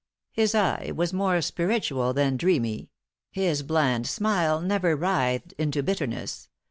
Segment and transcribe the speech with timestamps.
[0.31, 2.89] His eye was more spiritual than dreamy;
[3.29, 6.49] his bland smile never writhed into bitterness.